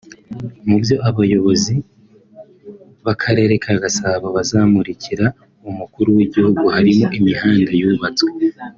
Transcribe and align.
Mu 0.67 0.75
byo 0.81 0.95
abayobozi 1.09 1.73
b’Akarere 3.05 3.53
ka 3.63 3.73
Gasabo 3.81 4.25
bazamurikira 4.35 5.25
Umukuru 5.69 6.09
w’igihugu 6.17 6.61
harimo 6.75 7.05
imihanda 7.19 7.71
yubatswe 7.81 8.29